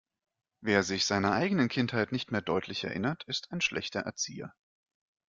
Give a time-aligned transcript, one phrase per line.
[0.61, 4.51] Wer sich seiner eigenen Kindheit nicht mehr deutlich erinnert, ist ein schlechter Erzieher.